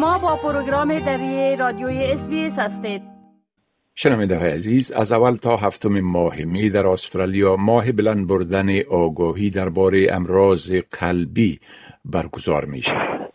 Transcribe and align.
شما 0.00 0.18
با 0.18 0.36
پروگرام 0.36 0.98
دری 0.98 1.56
رادیوی 1.56 2.04
اس 2.04 2.28
هستید 2.58 3.02
شنونده 3.94 4.38
های 4.38 4.50
عزیز 4.50 4.92
از 4.92 5.12
اول 5.12 5.36
تا 5.36 5.56
هفتم 5.56 6.00
ماه 6.00 6.36
می 6.36 6.70
در 6.70 6.86
استرالیا 6.86 7.56
ماه 7.56 7.92
بلند 7.92 8.26
بردن 8.26 8.80
آگاهی 8.90 9.50
درباره 9.50 10.06
امراض 10.10 10.72
قلبی 10.72 11.60
برگزار 12.04 12.64
می 12.64 12.82
شود. 12.82 13.32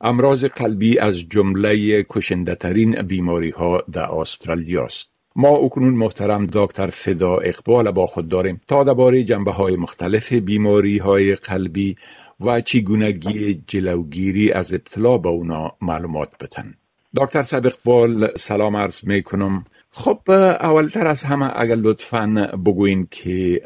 امراض 0.00 0.44
قلبی 0.44 0.98
از 0.98 1.18
جمله 1.18 2.02
کشنده 2.08 2.54
ترین 2.54 3.02
بیماری 3.02 3.50
ها 3.50 3.82
در 3.92 4.10
استرالیا 4.10 4.84
است. 4.84 5.08
ما 5.36 5.48
اکنون 5.48 5.94
محترم 5.94 6.46
دکتر 6.52 6.86
فدا 6.86 7.36
اقبال 7.36 7.90
با 7.90 8.06
خود 8.06 8.28
داریم 8.28 8.60
تا 8.68 8.84
درباره 8.84 9.24
جنبه 9.24 9.52
های 9.52 9.76
مختلف 9.76 10.32
بیماری 10.32 10.98
های 10.98 11.34
قلبی 11.34 11.96
و 12.40 12.60
چگونگی 12.60 13.54
جلوگیری 13.66 14.52
از 14.52 14.74
ابتلا 14.74 15.18
به 15.18 15.28
اونا 15.28 15.70
معلومات 15.82 16.28
بتن. 16.44 16.74
دکتر 17.16 17.42
سبق 17.42 17.74
بال 17.84 18.26
سلام 18.26 18.76
عرض 18.76 19.04
می 19.04 19.22
کنم 19.22 19.64
خب 19.90 20.18
اولتر 20.60 21.06
از 21.06 21.24
همه 21.24 21.60
اگر 21.60 21.74
لطفا 21.74 22.50
بگوین 22.66 23.08
که 23.10 23.60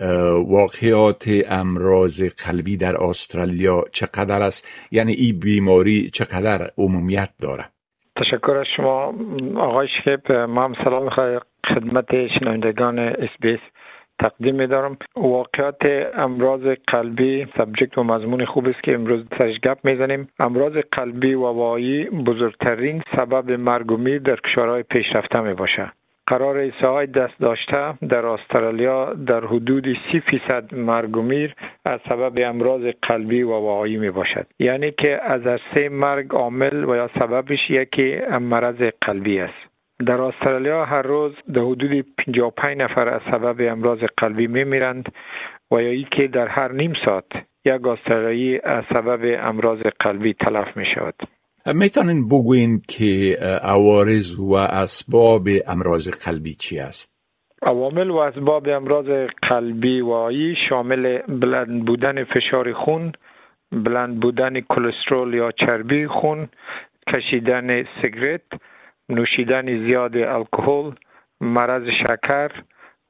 واقعیات 0.48 1.24
امراض 1.50 2.23
قلبی 2.47 2.77
در 2.77 3.05
استرالیا 3.05 3.84
چقدر 3.92 4.42
است؟ 4.42 4.89
یعنی 4.91 5.12
این 5.12 5.41
بیماری 5.41 6.11
چقدر 6.11 6.70
عمومیت 6.78 7.30
داره؟ 7.42 7.64
تشکر 8.16 8.56
از 8.56 8.66
شما. 8.77 9.14
آقای 9.56 9.89
شکیب 9.98 10.33
ما 10.33 10.64
هم 10.64 10.75
سلام 10.84 11.09
خدمت 11.75 12.06
شنوندگان 12.39 12.98
اس 12.98 13.30
تقدیم 14.23 14.55
می 14.55 14.67
دارم 14.67 14.97
واقعات 15.17 15.83
امراض 16.15 16.67
قلبی 16.87 17.47
سبجکت 17.57 17.99
و 17.99 18.03
مضمون 18.03 18.45
خوب 18.45 18.69
است 18.69 18.83
که 18.83 18.95
امروز 18.95 19.25
سرش 19.39 19.61
گپ 19.61 19.79
می‌زنیم. 19.85 20.29
امراض 20.39 20.77
قلبی 20.93 21.35
و 21.35 21.41
وایی 21.41 22.05
بزرگترین 22.05 23.03
سبب 23.17 23.51
مرگ 23.51 23.92
و 23.92 23.97
میر 23.97 24.19
در 24.19 24.37
کشورهای 24.37 24.83
پیشرفته 24.83 25.41
می 25.41 25.55
باشه 25.55 25.92
قرار 26.27 26.56
ایسا 26.56 27.05
دست 27.05 27.39
داشته 27.41 27.95
در 28.09 28.27
استرالیا 28.27 29.14
در 29.14 29.45
حدود 29.45 29.84
سی 30.12 30.20
فیصد 30.20 30.75
مرگ 30.75 31.17
و 31.17 31.23
میر 31.23 31.55
از 31.84 32.01
سبب 32.09 32.33
امراض 32.36 32.83
قلبی 33.03 33.42
و 33.42 33.51
وایی 33.51 33.97
می 33.97 34.11
باشد 34.11 34.47
یعنی 34.59 34.91
که 34.91 35.20
از 35.23 35.61
سه 35.75 35.89
مرگ 35.89 36.31
عامل 36.31 36.84
و 36.84 36.97
یا 36.97 37.11
سببش 37.19 37.70
یکی 37.70 38.17
مرض 38.41 38.83
قلبی 39.01 39.39
است. 39.39 39.72
در 40.06 40.20
استرالیا 40.20 40.84
هر 40.84 41.03
روز 41.03 41.33
در 41.55 41.61
حدود 41.61 42.06
55 42.27 42.78
نفر 42.78 43.08
از 43.08 43.20
سبب 43.31 43.56
امراض 43.61 43.98
قلبی 44.17 44.47
می 44.47 44.64
میرند 44.64 45.12
و 45.70 45.83
یا 45.83 46.05
که 46.17 46.27
در 46.28 46.48
هر 46.48 46.72
نیم 46.72 46.92
ساعت 47.05 47.25
یک 47.64 47.86
استرالیایی 47.86 48.61
از 48.64 48.84
سبب 48.92 49.39
امراض 49.41 49.78
قلبی 50.00 50.34
تلف 50.34 50.77
می 50.77 50.84
شود. 50.95 51.14
می‌تونین 51.75 52.28
بگوین 52.28 52.83
که 52.89 53.36
عوارض 53.62 54.39
و 54.39 54.55
اسباب 54.55 55.48
امراض 55.69 56.27
قلبی 56.27 56.55
چی 56.55 56.78
است؟ 56.78 57.12
عوامل 57.62 58.11
و 58.11 58.17
اسباب 58.17 58.69
امراض 58.69 59.28
قلبی 59.48 60.00
وایی 60.00 60.56
شامل 60.69 61.19
بلند 61.19 61.84
بودن 61.84 62.25
فشار 62.25 62.73
خون، 62.73 63.12
بلند 63.73 64.20
بودن 64.20 64.61
کلسترول 64.61 65.34
یا 65.34 65.50
چربی 65.50 66.06
خون، 66.06 66.48
کشیدن 67.12 67.84
سیگرت، 68.03 68.42
نوشیدن 69.14 69.86
زیاد 69.86 70.16
الکل، 70.16 70.91
مرض 71.41 71.88
شکر، 71.88 72.50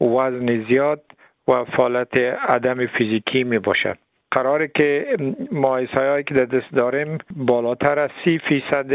وزن 0.01 0.65
زیاد 0.69 1.03
و 1.49 1.65
فعالیت 1.65 2.17
عدم 2.49 2.87
فیزیکی 2.87 3.45
می 3.45 3.59
باشد. 3.59 3.99
قراره 4.33 4.69
که 4.69 5.17
هایی 5.95 6.23
که 6.25 6.35
در 6.35 6.45
دست 6.45 6.73
داریم 6.75 7.19
بالاتر 7.37 7.99
از 7.99 8.11
سی 8.25 8.39
فیصد 8.39 8.93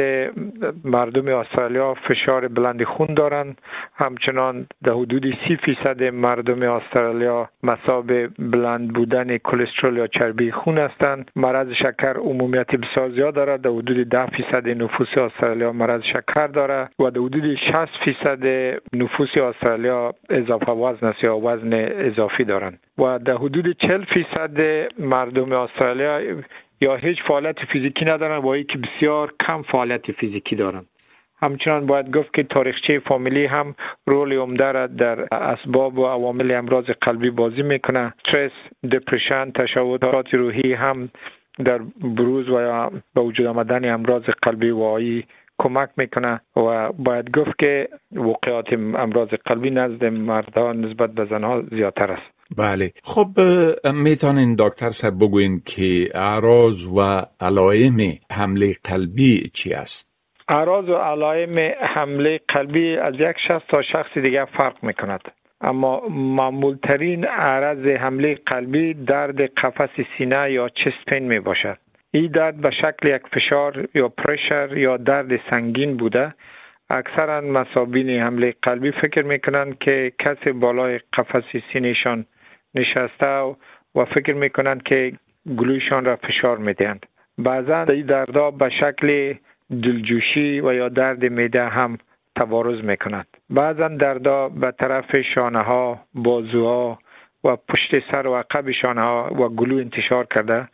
مردم 0.83 1.27
استرالیا 1.27 1.93
فشار 1.93 2.47
بلند 2.47 2.83
خون 2.83 3.13
دارند 3.13 3.61
همچنان 3.95 4.67
در 4.83 4.91
حدود 4.91 5.23
سی 5.47 5.55
فیصد 5.55 6.03
مردم 6.03 6.61
استرالیا 6.71 7.49
مساب 7.63 8.27
بلند 8.27 8.93
بودن 8.93 9.37
کلسترول 9.37 9.97
یا 9.97 10.07
چربی 10.07 10.51
خون 10.51 10.77
هستند. 10.77 11.31
مرض 11.35 11.71
شکر 11.71 12.17
عمومیت 12.17 12.75
بسیار 12.75 13.09
زیاد 13.09 13.33
دارد 13.33 13.61
در 13.61 13.69
حدود 13.69 14.09
ده 14.09 14.25
فیصد 14.25 14.67
نفوس 14.67 15.17
استرالیا 15.17 15.71
مرض 15.71 16.01
شکر 16.01 16.47
دارد 16.47 16.91
و 16.99 17.09
در 17.09 17.21
حدود 17.21 17.55
60 17.55 17.75
فیصد 18.05 18.45
نفوس 18.93 19.37
استرالیا 19.37 20.13
اضافه 20.29 20.71
وزن 20.71 21.07
است 21.07 21.23
یا 21.23 21.37
وزن 21.37 21.73
اضافی 21.73 22.43
دارند. 22.43 22.79
و 22.97 23.19
در 23.19 23.33
حدود 23.33 23.77
40 23.77 24.03
فیصد 24.03 24.57
مردم 24.99 25.51
استرالیا 25.51 26.35
یا 26.81 26.95
هیچ 26.95 27.17
فعالیت 27.27 27.65
فیزیکی 27.65 28.05
ندارن 28.05 28.37
و 28.37 28.63
که 28.63 28.77
بسیار 28.77 29.33
کم 29.47 29.61
فعالیت 29.61 30.11
فیزیکی 30.11 30.55
دارن. 30.55 30.85
همچنان 31.41 31.85
باید 31.85 32.17
گفت 32.17 32.33
که 32.33 32.43
تاریخچه 32.43 32.99
فامیلی 32.99 33.45
هم 33.45 33.75
رول 34.07 34.33
عمده 34.33 34.71
را 34.71 34.87
در 34.87 35.35
اسباب 35.35 35.97
و 35.97 36.07
عوامل 36.07 36.51
امراض 36.51 36.85
قلبی 36.85 37.29
بازی 37.29 37.61
می‌کنه. 37.61 37.99
استرس 37.99 38.51
دپرشن 38.91 39.51
تشوهات 39.51 40.33
روحی 40.33 40.73
هم 40.73 41.09
در 41.65 41.79
بروز 42.01 42.49
و 42.49 42.61
یا 42.61 42.91
به 43.15 43.21
وجود 43.21 43.45
آمدن 43.45 43.93
امراض 43.93 44.23
قلبی 44.23 44.69
وایی 44.69 45.25
کمک 45.59 45.89
می‌کنه 45.97 46.41
و 46.55 46.91
باید 46.91 47.31
گفت 47.31 47.59
که 47.59 47.89
وقعات 48.11 48.73
امراض 48.73 49.27
قلبی 49.27 49.69
نزد 49.69 50.05
مردان 50.05 50.85
نسبت 50.85 51.11
به 51.11 51.25
زنها 51.25 51.61
زیادتر 51.61 52.11
است. 52.11 52.36
بله. 52.57 52.91
خب 53.03 53.27
می‌تونین 53.93 54.55
دکتر 54.59 54.89
صاحب 54.89 55.13
بگوین 55.13 55.61
که 55.65 56.09
اعراض 56.15 56.85
و 56.85 57.21
علائم 57.41 57.97
حمله 58.31 58.73
قلبی 58.83 59.49
چی 59.53 59.73
است؟ 59.73 60.13
اعراض 60.49 60.89
و 60.89 60.95
علائم 60.95 61.73
حمله 61.95 62.39
قلبی 62.49 62.97
از 62.97 63.13
یک 63.13 63.35
شخص 63.47 63.65
تا 63.69 63.81
شخص 63.81 64.17
دیگر 64.17 64.45
فرق 64.45 64.83
می‌کند. 64.83 65.21
اما 65.61 66.01
معمولترین 66.09 67.25
عرض 67.25 67.85
حمله 67.85 68.35
قلبی 68.35 68.93
درد 68.93 69.41
قفس 69.41 69.89
سینه 70.17 70.51
یا 70.51 70.69
چست 70.69 71.11
می 71.13 71.39
باشد 71.39 71.77
این 72.11 72.31
درد 72.31 72.61
به 72.61 72.71
شکل 72.71 73.07
یک 73.07 73.21
فشار 73.33 73.87
یا 73.93 74.09
پرشر 74.09 74.77
یا 74.77 74.97
درد 74.97 75.39
سنگین 75.49 75.97
بوده. 75.97 76.33
اکثرا 76.89 77.41
مسابین 77.41 78.09
حمله 78.09 78.53
قلبی 78.61 78.91
فکر 78.91 79.21
می‌کنند 79.21 79.79
که 79.79 80.11
کسی 80.19 80.51
بالای 80.51 80.99
قفس 81.13 81.43
سینهشان 81.73 82.25
نشسته 82.77 83.55
و 83.95 84.05
فکر 84.05 84.33
می‌کنند 84.33 84.83
که 84.83 85.13
گلویشان 85.57 86.05
را 86.05 86.15
فشار 86.15 86.57
می‌دهند. 86.57 87.05
بعضا 87.37 87.83
این 87.83 88.05
دردها 88.05 88.51
به 88.51 88.69
شکل 88.69 89.33
دلجوشی 89.83 90.61
و 90.61 90.73
یا 90.73 90.89
درد 90.89 91.23
میده 91.25 91.67
هم 91.67 91.97
تبارز 92.35 92.83
می‌کنند 92.83 93.27
بعضا 93.49 93.87
دردها 93.87 94.49
به 94.49 94.71
طرف 94.71 95.15
شانه 95.35 95.59
ها 95.59 95.99
بازوها 96.13 96.99
و 97.43 97.55
پشت 97.55 98.11
سر 98.11 98.27
و 98.27 98.35
عقب 98.35 98.71
شانه 98.71 99.01
ها 99.01 99.29
و 99.33 99.49
گلو 99.49 99.77
انتشار 99.77 100.25
کرده 100.25 100.67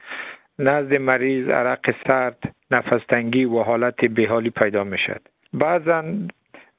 نزد 0.60 0.94
مریض 0.94 1.50
عرق 1.50 1.96
سرد 2.08 2.56
نفس 2.72 3.06
تنگی 3.10 3.46
و 3.46 3.60
حالت 3.60 4.06
بحالی 4.06 4.50
پیدا 4.50 4.84
می‌شد 4.84 5.22
بعضا 5.54 6.04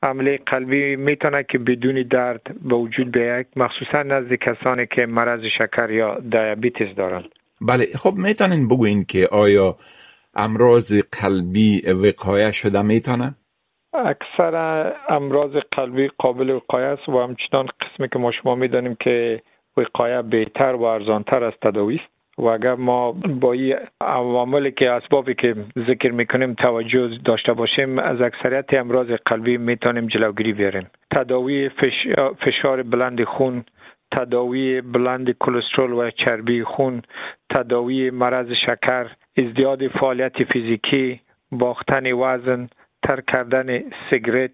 عمله 0.04 0.38
قلبی 0.46 0.96
می‌تونه 0.96 1.44
که 1.48 1.58
بدون 1.58 2.02
درد 2.10 2.42
به 2.68 2.74
وجود 2.76 3.12
بیاید 3.12 3.46
مخصوصا 3.56 4.02
نزد 4.02 4.34
کسانی 4.34 4.86
که 4.86 5.06
مرض 5.06 5.40
شکر 5.58 5.90
یا 5.90 6.18
دیابتیس 6.30 6.96
دارند 6.96 7.24
بله 7.60 7.86
خب 7.94 8.14
می‌تونین 8.16 8.68
بگوین 8.68 9.04
که 9.04 9.28
آیا 9.32 9.76
امراض 10.34 11.02
قلبی 11.22 11.82
وقایه 11.86 12.52
شده 12.52 12.82
می‌تونه؟ 12.82 13.34
اکثر 13.94 14.54
امراض 15.08 15.50
قلبی 15.72 16.10
قابل 16.18 16.50
وقایه 16.50 16.86
است 16.86 17.08
و 17.08 17.20
همچنان 17.20 17.66
قسمی 17.80 18.08
که 18.08 18.18
ما 18.18 18.32
شما 18.42 18.54
می‌دانیم 18.54 18.96
که 19.00 19.42
وقایه 19.76 20.22
بهتر 20.22 20.74
و 20.74 20.82
ارزانتر 20.82 21.44
از 21.44 21.52
تداوی 21.62 21.96
است 21.96 22.13
و 22.38 22.46
اگر 22.46 22.74
ما 22.74 23.12
با 23.12 23.52
این 23.52 23.76
عواملی 24.00 24.70
که 24.72 24.90
اسبابی 24.90 25.34
که 25.34 25.54
ذکر 25.88 26.10
می‌کنیم 26.10 26.54
توجه 26.54 27.10
داشته 27.24 27.52
باشیم 27.52 27.98
از 27.98 28.20
اکثریت 28.20 28.74
امراض 28.74 29.06
قلبی 29.06 29.56
می‌تونیم 29.56 30.06
جلوگیری 30.06 30.52
بیاریم. 30.52 30.86
تداوی 31.14 31.70
فشار 32.40 32.82
بلند 32.82 33.24
خون 33.24 33.64
تداوی 34.16 34.80
بلند 34.80 35.30
کلسترول 35.40 35.92
و 35.92 36.10
چربی 36.10 36.64
خون 36.64 37.02
تداوی 37.50 38.10
مرض 38.10 38.52
شکر 38.66 39.06
ازدیاد 39.38 39.88
فعالیت 39.88 40.44
فیزیکی 40.44 41.20
باختن 41.52 42.12
وزن 42.12 42.68
ترک 43.02 43.24
کردن 43.26 43.80
سیگرت 44.10 44.50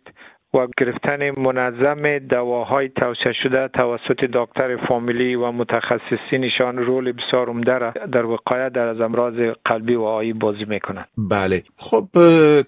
و 0.54 0.66
گرفتن 0.78 1.30
منظم 1.30 2.18
دواهای 2.18 2.88
توصیه 2.88 3.32
شده 3.42 3.68
توسط 3.68 4.24
دکتر 4.32 4.86
فامیلی 4.88 5.34
و 5.34 5.52
متخصصینشان 5.52 6.76
رول 6.76 7.12
بسیار 7.12 7.48
عمده 7.48 7.92
در 7.92 8.24
وقایت 8.24 8.72
در 8.72 8.86
از 8.86 9.00
امراض 9.00 9.34
قلبی 9.64 9.94
و 9.94 10.02
آیی 10.02 10.32
بازی 10.32 10.64
می‌کنند. 10.64 11.06
بله. 11.30 11.62
خب 11.76 12.04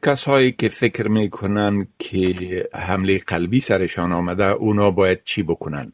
کسایی 0.07 0.53
که 0.53 0.69
فکر 0.69 1.09
می‌کنن 1.09 1.87
که 1.99 2.19
حمله 2.89 3.19
قلبی 3.29 3.61
سرشان 3.61 4.13
آمده 4.13 4.45
اونا 4.45 4.91
باید 4.91 5.23
چی 5.25 5.43
بکنن؟ 5.43 5.93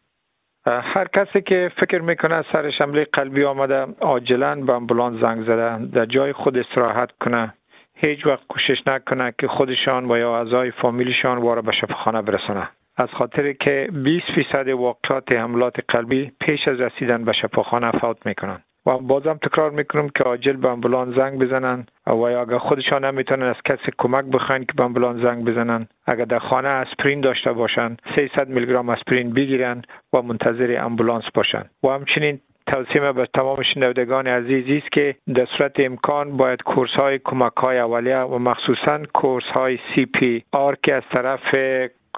هر 0.67 1.09
کسی 1.15 1.41
که 1.47 1.71
فکر 1.81 2.01
می‌کنه 2.01 2.45
سرش 2.53 2.75
حمله 2.81 3.07
قلبی 3.13 3.45
آمده 3.45 3.87
عاجلا 4.01 4.55
به 4.55 4.73
امبولانس 4.73 5.21
زنگ 5.21 5.43
زده 5.43 5.87
در 5.87 6.07
جای 6.07 6.33
خود 6.33 6.57
استراحت 6.57 7.09
کنه. 7.21 7.55
هیچ 8.01 8.27
وقت 8.27 8.47
کوشش 8.49 8.87
نکنه 8.87 9.35
که 9.39 9.49
خودشان 9.49 10.11
و 10.11 10.19
یا 10.19 10.37
اعضای 10.37 10.71
فامیلشان 10.71 11.39
وارد 11.39 11.65
به 11.65 11.73
شفاخانه 11.73 12.23
برسانه 12.23 12.69
از 12.97 13.09
خاطر 13.09 13.53
که 13.53 13.89
20 13.93 14.27
فیصد 14.35 14.69
واقعات 14.69 15.33
حملات 15.33 15.75
قلبی 15.89 16.33
پیش 16.41 16.69
از 16.69 16.81
رسیدن 16.81 17.25
به 17.25 17.33
شفاخانه 17.33 17.91
فوت 17.91 18.27
می‌کنن. 18.27 18.63
و 18.87 18.99
بازم 18.99 19.35
تکرار 19.35 19.71
می‌کنم 19.71 20.09
که 20.09 20.25
عاجل 20.25 20.53
به 20.53 20.69
امبولانس 20.69 21.17
زنگ 21.17 21.39
بزنن 21.39 21.87
و 22.07 22.13
اگر 22.13 22.59
خودشان 22.59 23.05
نمی‌تونن 23.05 23.43
از 23.43 23.57
کسی 23.65 23.93
کمک 23.99 24.25
بخواین 24.25 24.65
که 24.65 24.73
به 24.77 24.85
امبولانس 24.85 25.23
زنگ 25.23 25.45
بزنن 25.45 25.89
اگر 26.07 26.25
در 26.25 26.39
خانه 26.39 26.69
اسپرین 26.69 27.21
داشته 27.21 27.53
باشن 27.53 27.97
300 28.15 28.49
میلی 28.49 28.67
گرم 28.67 28.89
اسپرین 28.89 29.33
بگیرن 29.33 29.83
و 30.13 30.23
منتظر 30.23 30.79
امبولانس 30.81 31.25
باشن. 31.35 31.65
و 31.85 31.89
همچنین 31.89 32.41
توصیه 32.73 33.13
به 33.13 33.29
تمام 33.35 33.63
شنوندگان 33.63 34.27
عزیزی 34.27 34.79
است 34.79 34.93
که 34.93 35.15
در 35.35 35.47
صورت 35.59 35.81
امکان 35.81 36.37
باید 36.37 36.63
کورس 36.63 36.91
های 36.91 37.19
کمک 37.25 37.53
های 37.57 37.79
اولیه 37.79 38.19
و 38.19 38.39
مخصوصا 38.39 38.99
کورس 39.15 39.45
های 39.45 39.79
CPR 39.95 40.77
که 40.83 40.95
از 40.95 41.03
طرف 41.13 41.55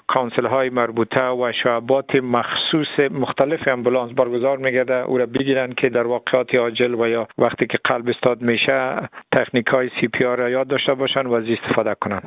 council 0.07 0.45
های 0.45 0.69
مربوطه 0.69 1.29
و 1.29 1.51
شعبات 1.63 2.15
مخصوص 2.15 2.99
مختلف 3.11 3.67
امبولانس 3.67 4.11
برگزار 4.11 4.57
میگرده 4.57 4.93
او 4.93 5.17
را 5.17 5.25
بگیرن 5.25 5.73
که 5.73 5.89
در 5.89 6.07
واقعات 6.07 6.55
عاجل 6.55 6.93
و 6.93 7.07
یا 7.07 7.27
وقتی 7.37 7.67
که 7.67 7.77
قلب 7.83 8.09
ایستاد 8.09 8.41
میشه 8.41 9.09
تکنیک 9.35 9.67
های 9.67 9.89
CPR 9.99 10.37
را 10.37 10.49
یاد 10.49 10.67
داشته 10.67 10.93
باشن 10.93 11.25
و 11.25 11.33
از 11.33 11.43
استفاده 11.49 11.95
کنن 12.01 12.21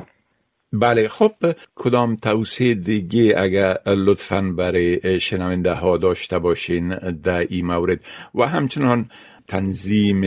بله 0.80 1.08
خب 1.08 1.32
کدام 1.74 2.16
توصیه 2.16 2.74
دیگه 2.74 3.34
اگر 3.36 3.74
لطفا 3.86 4.52
برای 4.58 5.20
شنونده 5.20 5.72
ها 5.72 5.96
داشته 5.96 6.38
باشین 6.38 6.88
در 7.22 7.38
این 7.38 7.66
مورد؟ 7.66 8.00
و 8.34 8.42
همچنان 8.42 9.06
تنظیم 9.48 10.22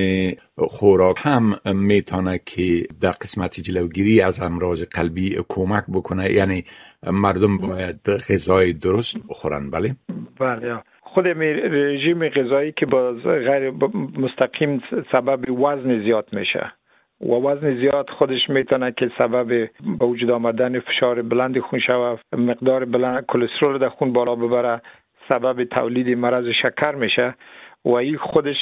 خوراک 0.58 1.18
هم 1.20 1.60
می‌تونه 1.66 2.40
که 2.46 2.84
در 3.02 3.12
قسمت 3.12 3.62
جلوگیری 3.62 4.22
از 4.22 4.42
امراض 4.42 4.84
قلبی 4.84 5.38
کمک 5.50 5.84
بکنه 5.94 6.32
یعنی 6.32 6.64
مردم 7.12 7.58
باید 7.58 8.00
غذای 8.30 8.74
درست 8.74 9.18
بخورن 9.30 9.70
بله؟ 9.70 9.96
بله. 10.40 10.84
خود 11.02 11.28
رژیم 11.28 12.30
غذایی 12.30 12.72
که 12.72 12.86
با 12.86 13.12
غیر 13.26 13.72
مستقیم 14.18 14.82
سبب 15.12 15.50
وزن 15.50 16.04
زیاد 16.04 16.28
میشه. 16.32 16.72
و 17.22 17.32
وزن 17.32 17.76
زیاد 17.76 18.10
خودش 18.10 18.50
می‌تونه 18.50 18.92
که 18.92 19.12
سبب 19.18 19.48
به 20.00 20.06
وجود 20.06 20.32
آمدن 20.32 20.80
فشار 20.80 21.22
بلند 21.22 21.60
خون 21.60 21.80
شود 21.80 22.20
مقدار 22.38 22.86
بلند 22.86 23.26
کلسترول 23.26 23.78
در 23.78 23.90
خون 23.90 24.14
بالا 24.14 24.36
ببره 24.36 24.82
سبب 25.30 25.64
تولید 25.64 26.18
مرض 26.18 26.46
شکر 26.48 26.96
میشه 26.96 27.36
و 27.86 27.92
این 27.92 28.18
خودش 28.18 28.58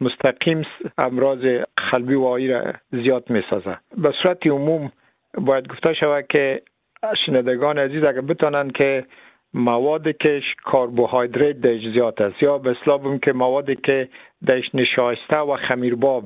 مستقیم 0.00 0.66
امراض 0.98 1.44
قلبی 1.90 2.14
و 2.14 2.24
آیی 2.24 2.48
را 2.48 2.72
زیاد 2.90 3.30
می‌سازه. 3.30 3.76
به 3.96 4.12
صورت 4.22 4.46
عموم 4.46 4.92
باید 5.34 5.68
گفته 5.68 5.94
شود 5.94 6.26
که 6.28 6.62
شنیدگان 7.26 7.78
عزیز 7.78 8.04
اگر 8.04 8.20
بتانند 8.20 8.72
که 8.72 9.04
مواد 9.54 10.16
که 10.16 10.42
کربوهیدرات 10.72 11.56
دش 11.56 11.92
زیاد 11.92 12.22
است 12.22 12.42
یا 12.42 12.58
به 12.58 12.76
که 13.22 13.32
مواد 13.32 13.80
که 13.80 14.08
دش 14.48 14.74
نشایسته 14.74 15.36
و 15.36 15.56
خمیرباب 15.56 16.24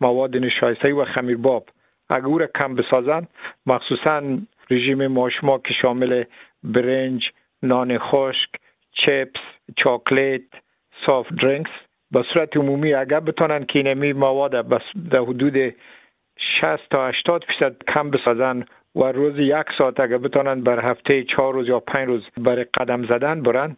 مواد 0.00 0.36
نشایسته 0.36 0.94
و 0.94 1.04
خمیرباب. 1.04 1.68
اگر 2.08 2.26
او 2.26 2.38
را 2.38 2.46
کم 2.46 2.74
بسازن. 2.74 3.26
مخصوصا 3.66 4.22
رژیم 4.70 5.06
ماشما 5.06 5.58
که 5.58 5.74
شامل 5.74 6.24
برنج 6.62 7.22
نان 7.62 7.98
خشک 7.98 8.50
چپس 8.92 9.40
چاکلیت 9.76 10.42
سافت 11.06 11.34
درینکس 11.42 11.70
به 12.10 12.24
صورت 12.32 12.56
عمومی 12.56 12.94
اگر 12.94 13.20
بتانن 13.20 13.64
که 13.64 13.78
اینمی 13.78 14.12
مواد 14.12 14.50
در 15.10 15.18
حدود 15.18 15.74
60 16.60 16.90
تا 16.90 17.08
80 17.08 17.44
فیصد 17.44 17.76
کم 17.94 18.10
بسازن 18.10 18.64
و 18.94 19.04
روز 19.04 19.38
یک 19.38 19.66
ساعت 19.78 20.00
اگر 20.00 20.18
بتانن 20.18 20.60
بر 20.60 20.90
هفته 20.90 21.24
چهار 21.24 21.54
روز 21.54 21.68
یا 21.68 21.80
پنج 21.80 22.08
روز 22.08 22.22
برای 22.40 22.64
قدم 22.64 23.06
زدن 23.06 23.42
برن 23.42 23.76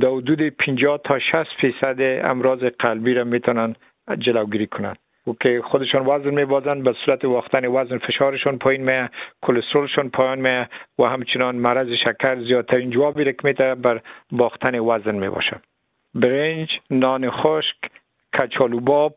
در 0.00 0.08
حدود 0.08 0.48
50 0.48 1.00
تا 1.04 1.18
60 1.18 1.46
فیصد 1.60 1.96
امراض 2.24 2.64
قلبی 2.64 3.14
را 3.14 3.24
می‌تونن 3.24 3.74
جلوگیری 4.18 4.66
کنن. 4.66 4.92
و 4.92 5.09
که 5.40 5.62
خودشان 5.64 6.06
وزن 6.06 6.30
میبازن 6.30 6.82
به 6.82 6.94
صورت 7.04 7.24
واختن 7.24 7.66
وزن 7.66 7.98
فشارشان 7.98 8.58
پایین 8.58 8.90
می 8.90 9.08
کلسترولشان 9.42 10.10
پایین 10.10 10.48
می 10.48 10.66
و 10.98 11.04
همچنان 11.04 11.56
مرض 11.56 11.88
شکر 11.88 12.40
زیادترین 12.40 12.90
جوابی 12.90 13.24
را 13.24 13.32
که 13.32 13.74
بر 13.74 14.00
باختن 14.32 14.78
وزن 14.78 15.14
می 15.14 15.28
باشه 15.28 15.60
برنج 16.14 16.68
نان 16.90 17.30
خشک 17.30 17.76
کچالوباب 18.38 19.14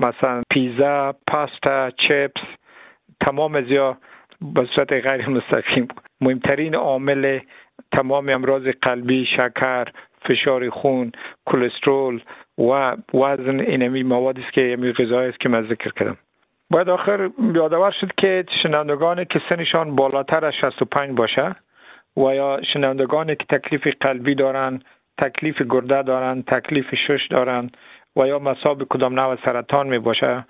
مثلا 0.00 0.42
پیزا 0.50 1.14
پاستا 1.26 1.90
چپس 1.90 2.42
تمام 3.20 3.62
زیا 3.62 3.96
به 4.54 4.68
صورت 4.74 4.92
غیر 4.92 5.28
مستقیم. 5.28 5.88
مهمترین 6.20 6.74
عامل 6.74 7.40
تمام 7.92 8.28
امراض 8.28 8.66
قلبی 8.82 9.26
شکر 9.26 9.88
فشار 10.28 10.70
خون 10.70 11.12
کلسترول 11.46 12.20
و 12.58 12.96
وزن 13.14 13.60
اینمی 13.60 14.02
موادی 14.02 14.42
است 14.42 14.52
که 14.52 14.60
یمی 14.60 14.92
غذایی 14.92 15.28
است 15.28 15.40
که 15.40 15.48
من 15.48 15.62
ذکر 15.68 15.90
کردم. 15.90 16.16
باید 16.70 16.88
آخر 16.88 17.30
یادآور 17.54 17.90
شد 17.90 18.10
که 18.16 18.44
شنوندگانی 18.62 19.24
که 19.24 19.40
سنشان 19.48 19.96
بالاتر 19.96 20.44
از 20.44 20.54
65 20.54 21.16
باشه 21.16 21.54
و 22.16 22.34
یا 22.34 22.60
شنوندگانی 22.72 23.36
که 23.36 23.58
تکلیف 23.58 23.86
قلبی 24.00 24.34
دارن 24.34 24.80
تکلیف 25.18 25.62
گرده 25.62 26.02
دارن 26.02 26.42
تکلیف 26.42 26.94
شش 26.94 27.26
دارن 27.30 27.70
و 28.16 28.26
یا 28.26 28.38
مصاب 28.38 28.84
کدام 28.84 29.20
نوع 29.20 29.36
سرطان 29.44 29.88
می 29.88 29.98
باشه. 29.98 30.44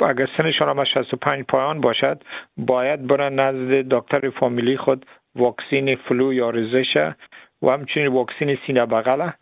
اگر 0.00 0.28
سنشان 0.36 0.68
هم 0.68 0.84
65 0.84 1.44
پایان 1.44 1.80
باشد 1.80 2.22
باید 2.56 3.06
برن 3.06 3.40
نزد 3.40 3.88
دکتر 3.88 4.30
فامیلی 4.30 4.76
خود 4.76 5.06
واکسین 5.36 5.96
فلو 5.96 6.32
یا 6.32 6.50
رزش 6.50 7.12
و 7.62 7.70
همچنین 7.70 8.06
واکسین 8.06 8.58
سینه 8.66 8.86
بغله. 8.86 9.34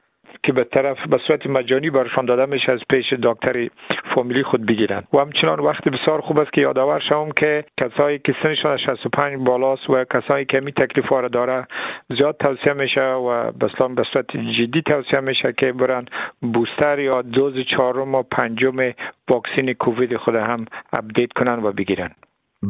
که 0.45 0.53
به 0.53 0.65
طرف 0.65 1.07
به 1.07 1.19
صورت 1.27 1.47
مجانی 1.47 1.91
برشان 1.91 2.27
داده 2.27 2.47
میشه 2.47 2.73
از 2.73 2.81
پیش 2.91 3.13
دکتر 3.13 3.69
فامیلی 4.15 4.43
خود 4.43 4.67
بگیرن 4.67 5.03
و 5.13 5.19
همچنان 5.19 5.61
وقت 5.61 5.89
بسیار 5.89 6.21
خوب 6.21 6.39
است 6.39 6.53
که 6.53 6.61
یادآور 6.61 7.01
شوم 7.01 7.31
که 7.31 7.65
کسایی 7.81 8.19
که 8.19 8.35
سنشان 8.43 8.77
65 8.77 9.37
بالاست 9.37 9.91
و 9.91 10.05
کسایی 10.05 10.45
که 10.45 10.61
می 10.61 10.73
تکلیف 10.73 11.13
را 11.13 11.29
داره 11.29 11.67
زیاد 12.09 12.37
توصیه 12.37 12.73
میشه 12.73 13.01
و 13.01 13.53
بسلام 13.53 13.95
به 13.95 14.03
صورت 14.13 14.37
جدی 14.37 14.83
توصیه 14.83 15.21
میشه 15.21 15.53
که 15.53 15.73
برن 15.73 16.05
بوستر 16.41 16.99
یا 16.99 17.23
دوز 17.23 17.55
چهارم 17.71 18.15
و 18.15 18.23
پنجم 18.23 18.93
واکسین 19.29 19.73
کووید 19.73 20.17
خود 20.17 20.35
هم 20.35 20.65
اپدیت 20.93 21.33
کنن 21.33 21.63
و 21.63 21.73
بگیرن. 21.73 22.11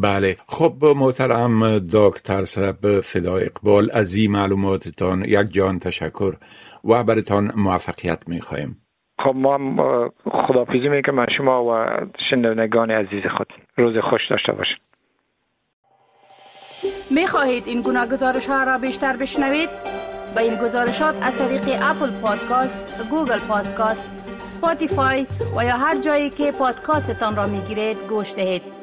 بله 0.02 0.36
خب 0.48 0.84
محترم 0.96 1.78
دکتر 1.78 2.44
سرب 2.44 3.00
فدا 3.00 3.36
اقبال 3.36 3.90
از 3.92 4.14
این 4.14 4.32
معلوماتتان 4.32 5.24
یک 5.24 5.52
جان 5.52 5.78
تشکر 5.78 6.34
و 6.84 7.04
برتان 7.04 7.52
موفقیت 7.56 8.28
می 8.28 8.40
خواهیم 8.40 8.76
خب 9.18 9.32
ما 9.34 9.54
هم 9.54 9.76
خدافیزی 10.48 10.88
می 10.88 11.02
که 11.02 11.12
شما 11.36 11.64
و 11.64 11.86
شنوندگان 12.30 12.90
عزیز 12.90 13.22
خود 13.36 13.46
روز 13.76 13.94
خوش 14.10 14.20
داشته 14.30 14.52
باشید 14.52 14.78
می 17.10 17.26
خواهید 17.26 17.62
این 17.66 17.82
گونه 17.82 18.06
گزارش 18.06 18.46
ها 18.46 18.64
را 18.64 18.78
بیشتر 18.78 19.16
بشنوید؟ 19.16 19.68
با 20.34 20.40
این 20.40 20.54
گزارشات 20.64 21.14
از 21.22 21.38
طریق 21.38 21.62
Apple 21.82 22.10
Podcast، 22.22 23.10
Google 23.10 23.38
Podcast، 23.48 24.08
Spotify 24.38 25.26
و 25.56 25.64
یا 25.64 25.76
هر 25.76 26.00
جایی 26.00 26.30
که 26.30 26.52
پادکاستتان 26.58 27.36
را 27.36 27.46
می 27.46 27.60
گیرید 27.68 27.96
گوش 28.08 28.34
دهید. 28.34 28.73